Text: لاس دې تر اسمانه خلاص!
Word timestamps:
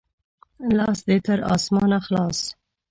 لاس 0.77 0.99
دې 1.07 1.17
تر 1.25 1.39
اسمانه 1.53 1.99
خلاص! 2.05 2.39